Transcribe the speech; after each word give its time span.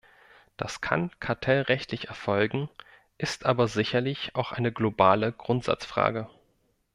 Das 0.57 0.81
kann 0.81 1.11
kartellrechtlich 1.19 2.07
erfolgen, 2.07 2.69
ist 3.19 3.45
aber 3.45 3.67
sicherlich 3.67 4.31
auch 4.33 4.51
eine 4.51 4.71
globale 4.71 5.31
Grundsatzfrage. 5.31 6.27